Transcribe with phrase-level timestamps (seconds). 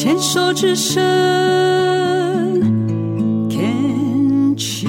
[0.00, 1.02] 牵手之声
[3.50, 4.86] ，Can cheer。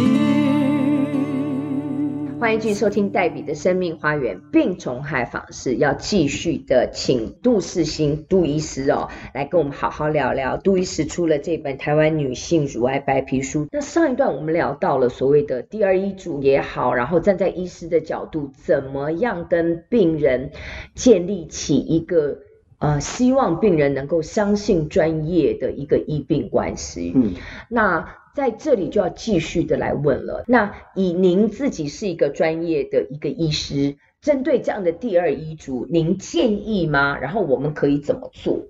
[2.40, 10.58] 欢迎继续收听黛比的生命花园病虫害访视，要继续的请杜世新杜医师哦，来跟我们好好聊聊。
[10.58, 20.52] 杜医师出了这本《台湾女性乳癌白皮书》，那上一段我们聊到了所谓的第二医嘱也好，然后站在医师的角度，怎么样跟病人
[20.94, 22.38] 建立起一个
[22.80, 27.14] 呃，希望病人能够相信专业的一个医病关系。
[27.16, 27.34] 嗯，
[27.70, 28.16] 那。
[28.36, 30.46] 在这里就要继续的来问了。
[30.48, 37.18] 那以您自己是一个专业的一个医师，针对这样的第二医嘱，您建议吗？
[37.18, 38.62] 然后我们可以怎么做？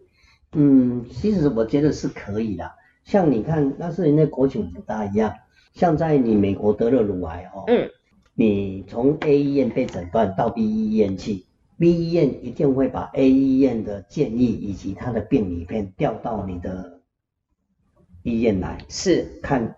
[0.53, 2.71] 嗯，其实我觉得是可以的。
[3.03, 5.35] 像你看，那是人家国情不大一样。
[5.73, 7.91] 像在你美国得了乳癌哦，嗯，
[8.33, 11.43] 你从 A 医院被诊断到 B 医院去
[11.79, 16.99] ，B 医院一定会把 A 医院的建议以及他的病理片调到你的。
[18.21, 19.77] 医院来是看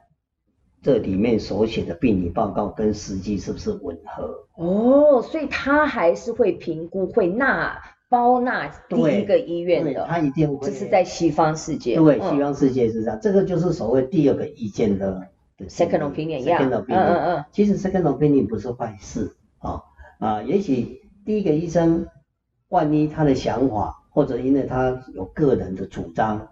[0.81, 7.79] 这里面所写的病理报告跟实际是不是吻合哦，所以他还是会评估，会纳
[8.09, 10.67] 包纳第一个医院的，他一定会。
[10.67, 15.27] 这是在西方世界，对，西方世界是这样，嗯、这个就是所谓第二个意见的
[15.67, 19.83] second opinion，second opinion，嗯嗯嗯，其实 second opinion 不是坏事啊
[20.17, 22.08] 啊，也许第一个医生
[22.69, 26.47] 万一他的想法或者因为他有个人的主张。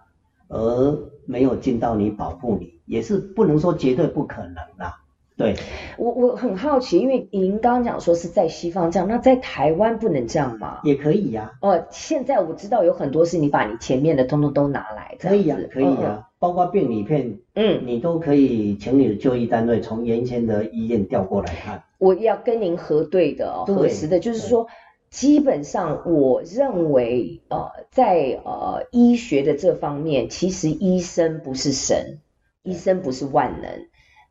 [0.52, 5.00] 而没有尽到你保护你，也是不能说绝对不可能啦。
[5.40, 5.56] 对，
[5.98, 10.82] 我我很好奇，因为您刚刚讲说是在西方这样，那在台湾不能这样吗？
[10.84, 11.70] 也可以呀、啊。
[11.70, 21.84] 哦，现在我知道有很多是你把你前面的通通都拿来，可以呀、啊，可以呀、啊，嗯、包括病理片，嗯，你都可以请你的就医单位从原先的医院调过来看。
[21.98, 24.68] 我要跟您核对的核实的，就是说。
[25.10, 32.20] 基本上，我认为，呃，在呃医学的这方面，其实医生不是神，
[32.62, 33.72] 医生不是万能。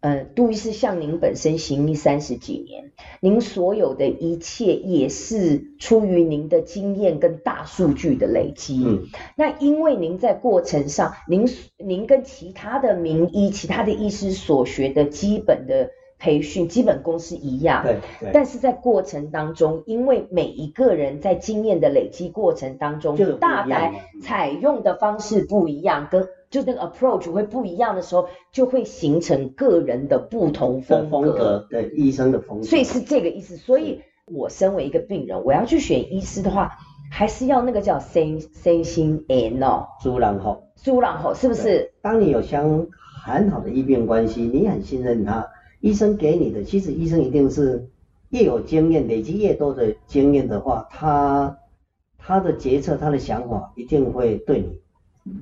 [0.00, 8.82] 呃，杜医师向您本身行医三十几年，您所有的一切也是出于您的经验跟大数据的累积。
[8.84, 9.06] 嗯，
[9.36, 15.90] 那因为您在过程上，您您跟其他的名医、其他的医师所学的基本的。
[16.18, 33.56] 培训基本功是一样，对，对，但是在过程当中，因为每一个人在经验的累积过程当中，就大概采用的方式不一样，跟就那个 approach 会不一样的时候，就会形成个人的不同风格，风格对医生的风格，所以是这个意思。
[33.56, 36.72] 所以我身为一个病人，我要去选医师的话，
[37.12, 41.92] 还是要那个叫 same same 心 and no，朱然后，朱然后是不是？
[42.02, 42.88] 当你有相
[43.24, 45.46] 很好的医病关系，你很信任他。
[45.80, 47.88] 医生给你的，其实医生一定是
[48.30, 51.58] 越有经验，累积越多的经验的话，他
[52.18, 54.80] 他的决策、他的想法一定会对你，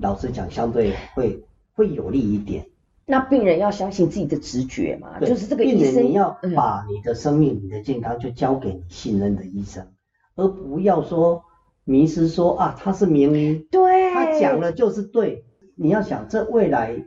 [0.00, 1.44] 老实讲，相对会
[1.74, 2.66] 会有利一点。
[3.06, 9.86] 那病人要相信自己的直觉嘛，就是这个医生，你要把你的生命、嗯、你的健康就交给你信任的医生，
[10.34, 11.44] 而不要说
[11.84, 15.44] 迷失说啊，他是名医，对，他讲了就是对。
[15.78, 17.04] 你要想，这未来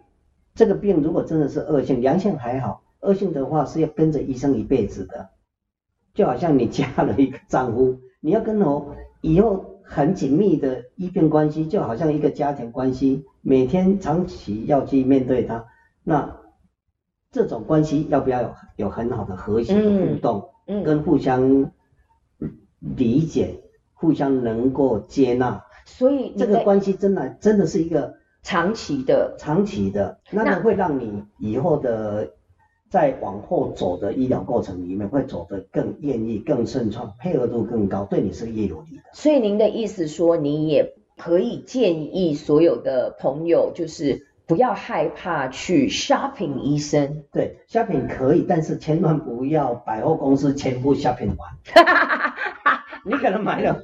[0.54, 2.84] 这个病如果真的是恶性，良性还好。
[3.02, 5.30] 恶性的话是要跟着医生一辈子的，
[6.14, 15.66] 就好像你嫁了一个丈夫， 你要跟我以后很紧密的医病关系，就好像一个家庭关系，每天长期要去面对他，
[16.04, 16.38] 那
[17.32, 21.72] 这种关系要不要有有很好的和谐的互动，嗯，嗯跟互相
[22.80, 23.62] 理解，
[23.94, 32.34] 互相能够接纳，所以这个关系真的真的是一个长期的，长期的，那么会让你以后的。
[32.90, 39.04] 在往后走的医疗过程里面，会走得更愿意、更顺畅，配合度更高，对你是越有利的。
[39.14, 47.24] 所以您的意思说，你也可以建议所有的朋友，就是不要害怕去 shopping 医生。
[47.32, 51.50] 对，shopping 可以，但是千万不要百货公司全部 shopping 完。
[53.06, 53.84] 你可能买了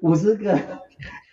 [0.00, 0.58] 五十个。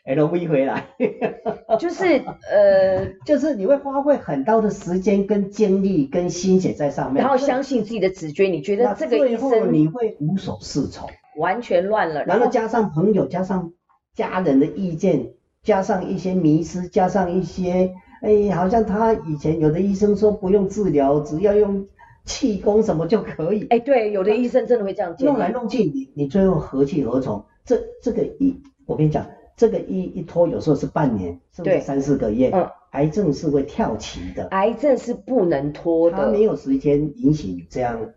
[0.05, 0.85] LV 回来，
[1.79, 2.22] 就是
[2.52, 13.73] 呃， 就是你会花费很多的时间跟精力跟心血在上面，然后相信自己的直觉，你觉得这个医生你会无所适从，完全乱了，然后加上朋友，加上
[14.13, 15.31] 家人的意见，
[15.63, 17.91] 加上一些迷失，加上一些，
[18.22, 21.87] 哎，好像他以前有的医生说不用治疗，只要用
[22.25, 27.43] 气功什么就可以，哎，对，有的医生真的会这样讲，弄来弄去，你你最后何去何从？
[27.66, 29.25] 这这个医，我跟你讲。
[29.55, 32.49] 这个一一拖，有时候是半年，甚至三四个月。
[32.53, 34.47] 嗯，癌症是会跳期的。
[34.47, 36.17] 癌症是不能拖的。
[36.17, 38.11] 它没有时间允许你这样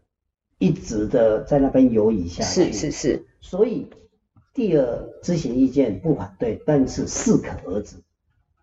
[0.59, 2.73] 一直的在那边游移下去。
[2.73, 3.27] 是是是。
[3.41, 3.89] 所以
[4.53, 7.97] 第二咨询意见不反对，但是适可而止。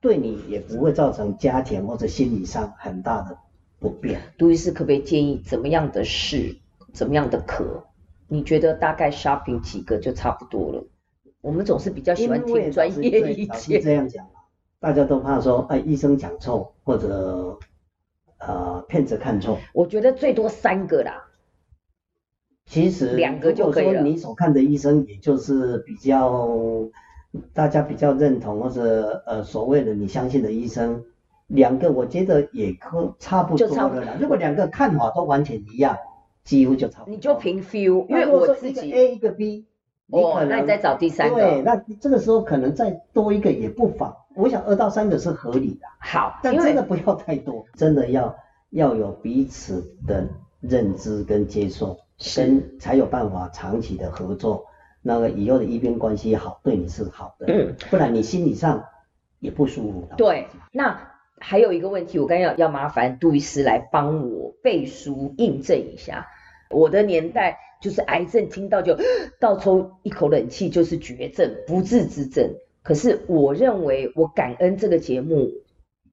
[0.01, 3.37] 对你也不会造成家庭或者心理上很大的
[3.79, 4.21] 不便。
[4.37, 6.57] 杜医师可不可以建议怎么样的事，
[6.93, 7.83] 怎么样的咳？
[8.27, 10.85] 你觉得大概 shopping 几个就差不多了？
[11.45, 13.79] 我们总是比较喜欢听专业意见。
[13.79, 14.25] 这样讲，
[14.79, 17.59] 大家都怕说，哎，医生讲错或者
[18.39, 19.59] 呃骗子看错。
[19.71, 21.27] 我觉得最多三个啦。
[22.65, 24.01] 其实两个就可以了。
[24.01, 26.49] 你所看的医生，也就是比较
[27.53, 31.05] 大家比较认同或者呃所谓的你相信的医生，
[31.45, 34.17] 两个我觉得也可差不多了啦。
[34.19, 35.95] 如果两个看法都完全一样，
[36.43, 37.13] 几乎就差不多。
[37.13, 39.63] 你就凭 feel，因为我自己 A 一个 A
[40.07, 41.35] 一个 B，哦，那你再找第三个。
[41.35, 44.15] 对，那这个时候可能再多一个也不妨。
[44.35, 45.87] 我想二到三个是合理的。
[45.99, 48.35] 好，但真的不要太多，真的要
[48.71, 50.27] 要有彼此的
[50.61, 51.97] 认知跟接受。
[52.33, 54.67] 跟才有办法长期的合作，
[55.01, 58.85] 那个以后的医病关系好，对你是好的，嗯，不然你心理上
[59.41, 60.07] 也不舒服。
[60.15, 60.97] 对，那
[61.39, 66.27] 还有一个问题，我刚要要麻烦杜医师来帮我背书印证一下。
[66.69, 68.97] 我的年代就是癌症，听到就
[69.39, 72.49] 倒抽一口冷气就是绝症，不治之症。
[72.81, 75.51] 可是我认为，我感恩这个节目。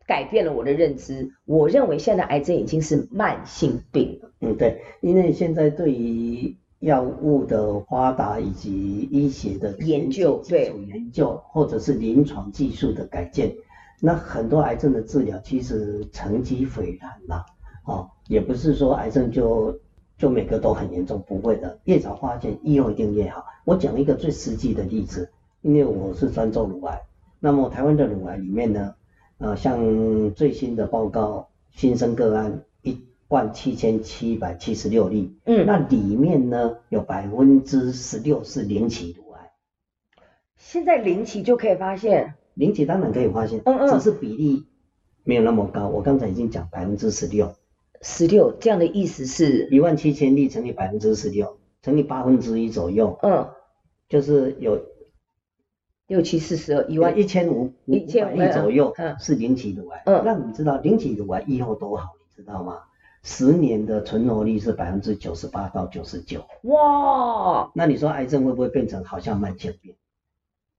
[0.05, 4.31] 改变了我的认知，我认为现在癌症已经是慢性病了。
[4.41, 13.57] 嗯，对，因为现在对于药物的发达以及医学的研究、基础研究，或者是临床技术的改进，
[14.01, 17.47] 那很多癌症的治疗其实成绩斐然啦。
[17.87, 19.79] 哦，也不是说癌症就
[20.23, 23.45] 就每个都很严重，不会的，越早发现，以后一定越好。
[23.65, 25.33] 我讲一个最实际的例子，
[25.63, 27.03] 因为我是专做乳癌，
[27.41, 28.95] 那么台湾的乳癌里面呢？
[29.39, 39.51] 呃，像最新的报告，新生个案一万七千七百七十六例，嗯，那里面呢有百分之十六是零期乳癌。
[40.57, 42.35] 现在零期就可以发现？
[42.55, 44.67] 零期当然可以发现，嗯嗯，只是比例
[45.25, 45.89] 没有那么高。
[45.89, 47.53] 我刚才已经讲百分之十六，
[48.03, 49.69] 十六这样的意思是？
[49.71, 53.49] 一万七千例乘以百分之十六，乘以八分之一左右，嗯，
[54.09, 54.83] 就是有。
[56.09, 60.03] 六七四十二一万一千五一千五左右，是零起乳癌。
[60.05, 62.81] 嗯，那你知道零起乳癌以后多好，你知道吗？
[63.23, 66.45] 十年的存活率是百分之九十八到九十九。
[66.65, 67.71] 哇！
[67.75, 69.95] 那你说癌症会不会变成好像慢性病？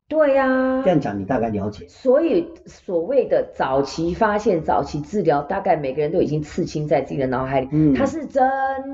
[0.07, 0.81] 对呀、啊。
[0.83, 1.88] 这样讲你大概了解。
[1.88, 7.69] 所以所谓的早期发现、早期治疗，大概每个人都已经刺青在自己的脑海里。
[7.71, 8.44] 嗯，它是真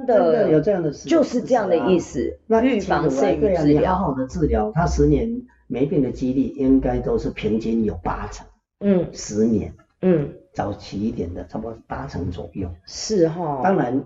[0.05, 2.37] 的，真的有这样的事，就是这样的意思。
[2.47, 3.95] 啊、那预防胜于治疗。
[3.95, 5.41] 好好的治疗，它十年。
[5.71, 8.47] 没病的几率应该都是平均有八成，
[8.79, 9.71] 嗯，十年，
[10.01, 13.61] 嗯，早期一点的差不多八成左右，是哈。
[13.63, 14.03] 当然，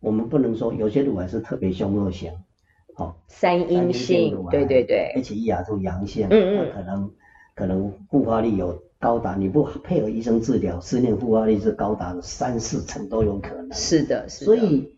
[0.00, 2.30] 我们不能说有些乳癌是特别凶恶型，
[2.98, 7.10] 哦，三阴性，对对对，HER2 阳性，嗯嗯，可能
[7.54, 14.92] 可能复发率有高达，你不配合医生治疗，十年复发率是高达三四成都有可能，是的，是的，所以。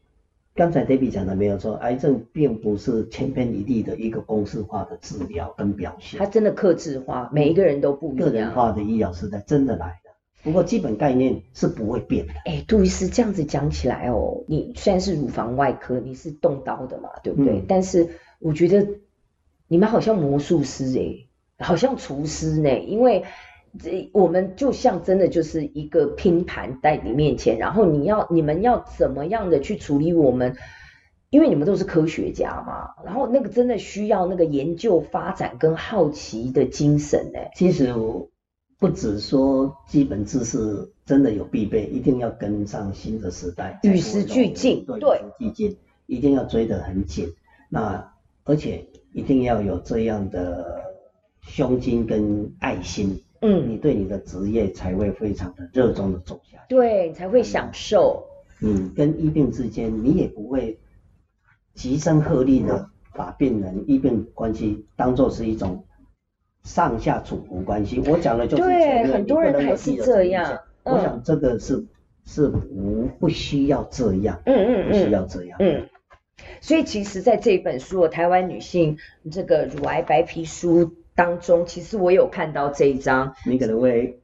[0.53, 8.29] 刚才 Debbie 讲的没有错，癌症并不是千篇一律的一个公式化的治疗跟表现，它真的克制化，每一个人都不一样。
[8.29, 10.10] 个人化的医疗时代真的来了，
[10.43, 12.33] 不过基本概念是不会变的。
[12.45, 17.61] 哎，杜医师这样子讲起来哦，你虽然是乳房外科，你是动刀的嘛，对不对？
[17.61, 18.09] 嗯、但是
[18.39, 18.87] 我觉得
[19.69, 23.25] 你们好像魔术师哎，好像厨师呢，因为。
[23.79, 30.57] 这我们就像真的就是一个拼盘在你面前，然后你要你们要怎么样的去处理我们？
[31.31, 37.39] 因为你们都是科学家嘛，然后那个真的需要那个研究发展跟好奇的精神呢。
[37.55, 37.95] 其实
[38.81, 47.33] 不只说基本知识真的有必备，一定要跟上新的时代，与时俱进，对，与时俱进，一定要追得很紧。
[47.69, 48.13] 那
[48.45, 50.83] 而且一定要有这样的
[51.43, 53.23] 胸襟跟爱心。
[53.43, 58.25] 嗯，你对你的职业才会非常的热衷的走下去，对，才会享受。
[58.59, 60.79] 你，跟医病之间，你也不会
[61.75, 65.85] 极声鹤唳的把病人医病关系当做是一种
[66.63, 68.03] 上下主仆关系。
[68.07, 70.59] 我讲的就是对，很多人还是这样。
[70.85, 71.85] 我想这个是
[72.25, 75.87] 是不不需要这样，嗯嗯不需要这样，嗯。
[76.61, 78.97] 所以其实，在这本书《台湾女性
[79.31, 80.85] 这个乳癌白皮书》。
[81.13, 84.19] 当中其实我有看到这一章，你可能会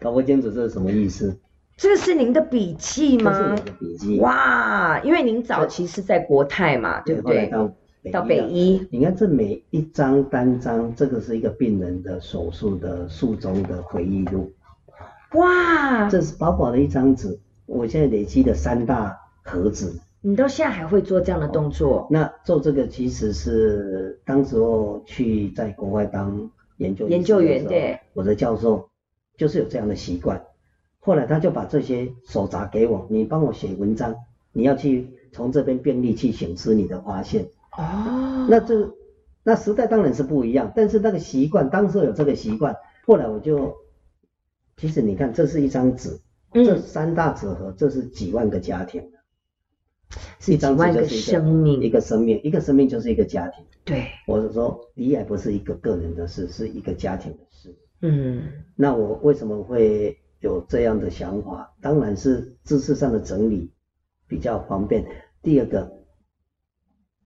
[0.00, 1.38] 搞不清楚这是什么意思。
[1.78, 3.32] 这个是您的笔记吗？
[3.32, 4.18] 这是我的笔记。
[4.18, 7.50] 哇，因为您早期是在国泰嘛，对不对？
[8.10, 8.86] 到北医。
[8.90, 14.50] 你看这每一张单张，这个是一个病人的手术的术中的回忆录。
[15.34, 20.00] 哇，这是薄薄的一张纸，我现在累积的三大盒子。
[20.20, 22.02] 你到现在还会做这样的动作？
[22.02, 28.88] 哦、那做这个其实是当时候去在国外当研究研究员，对，我的教授
[29.36, 30.44] 就是有这样的习惯。
[31.00, 34.14] 后来他就把这些手札给我，你帮我写文章，
[34.52, 37.46] 你要去从这边病例去显示你的发现。
[37.76, 38.94] 哦，那这
[39.42, 42.76] 那时代当然是不一样，但是那个习惯，当时有这个习惯，
[43.06, 43.76] 后来我就，
[44.76, 46.20] 其实你看，这是一张纸，
[46.52, 49.10] 这三大纸盒，这是几万个家庭，
[50.38, 53.64] 是一张纸，一个生命，一个生命，一个生命就是一个家庭。
[53.84, 57.76] 对，我是说，罹癌不是一个个人的事，是一个家庭的事。
[58.00, 58.42] 嗯，
[58.76, 60.18] 那我为什么会？
[60.42, 63.70] 有这样的想法，当然是知识上的整理
[64.26, 65.06] 比较方便。
[65.40, 66.01] 第二个，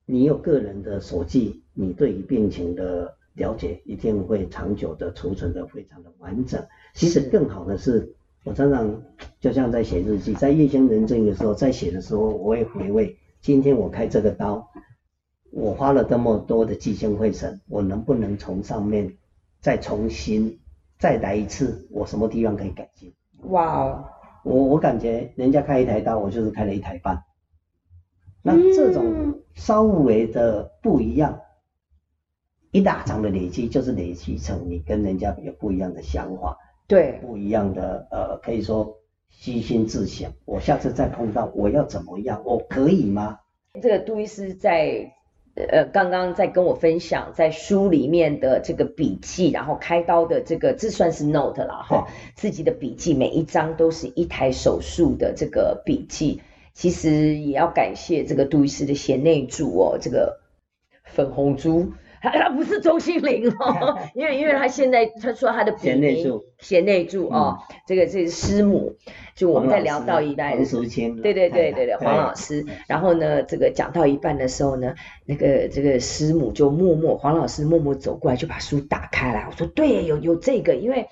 [0.07, 6.65] 你有个人的手记，你对于病情的了解一定会长久的储存的非常的完整。
[6.95, 9.03] 其实更好的是，我常常
[9.41, 14.71] 就像在写日记，在夜深人静的时候，在写的时候，我会回味今天我开这个刀，
[15.51, 19.17] 我花了这么多的聚精会神，我能不能从上面
[19.61, 20.61] 再重新。
[20.99, 23.13] 再来一次，我什么地方可以改进？
[23.51, 24.05] 哇哦，
[24.45, 27.23] 我我感觉人家开一台刀，我就是开了一台半。
[28.47, 31.41] 那这种稍微的不一样，
[32.71, 38.99] 一大场的累积，就是累积成你跟人家有不一样的想法，对，不一样的呃，可以说
[39.31, 40.33] 虚心自省。
[40.45, 42.41] 我下次再碰到，我要怎么样？
[42.45, 43.41] 我可以吗？
[43.83, 45.13] 这个杜医师在。
[45.57, 56.43] 呃，刚刚在跟我分享在书里面的这个笔记，然后开刀的这个，这算是 note 了哈，自己的笔记每一张都是一台手术的这个笔记，
[56.77, 60.41] 其实也要感谢这个杜医师的贤内助哦，这个
[61.05, 61.93] 粉红猪。
[62.21, 68.97] 他不是钟心凌哦， 因为因为他现在他说他的贤内助贤内助哦，这个这是师母，
[69.37, 70.57] 就我们在聊到一半，
[71.23, 81.07] 对对对对对，黄老师，然后呢，这个讲到一半的时候呢，那个这个师母就默默，黄老师默默走过来就把书打开来，我说对，有有这个，因为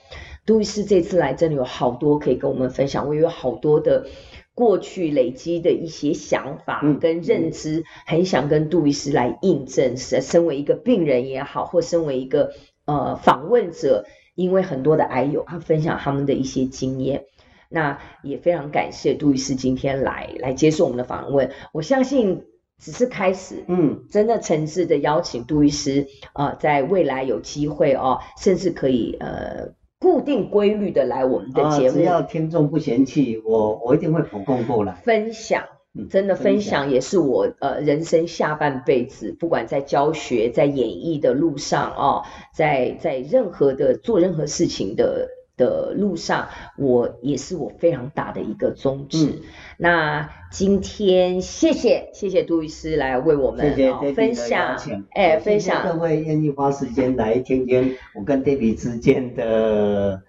[0.45, 4.07] 杜医师这次来真的有好多可以跟我们分享，我有好多的。
[4.55, 9.97] 过去累积的一些想法跟认知，很想跟杜医师来印证。
[9.97, 12.53] 身身为一个病人也好，或身为一个
[12.85, 14.07] 呃访问者，
[14.37, 17.25] 因为很多的癌友他分享他们的一些经验，
[17.69, 21.51] 那也非常感谢杜医师今天来来接受我们的访问。
[21.73, 22.45] 我相信
[22.79, 29.75] 只是开始，嗯，真的诚挚的邀请杜医师啊、呃，在未来有机会哦，甚至可以呃。
[30.05, 35.65] 固定规律的来我们的节目，啊、只要听众不嫌弃，我我一定会补供过来分享。
[36.11, 45.27] 真的分享也是我呃人生下半辈子，不管在教学、在演绎的路上哦，在在任何的做任何事情的。
[45.57, 49.27] 的路上，我也是我非常大的一个宗旨。
[49.27, 49.41] 嗯、
[49.79, 53.75] 那今天谢谢谢谢杜医师来为我们
[54.15, 54.77] 分享，
[55.11, 60.23] 哎，分享各位愿意花时间来听听我跟 Debbie 之间的。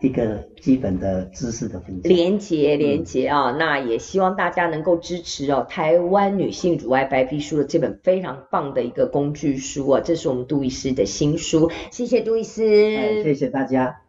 [0.00, 14.00] 一个基本的知识的分享，连接连接啊，那也希望大家能够支持哦，台湾女性乳癌白皮书的这本非常棒的一个工具书啊，这是我们杜医师的新书，谢谢杜医师，谢谢大家。